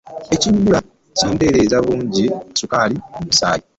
Ekimyula 0.35 0.79
kikendeza 1.17 1.75
obungi 1.81 2.25
bwa 2.31 2.41
sukaali 2.59 2.95
mu 3.13 3.19
musaayi. 3.25 3.63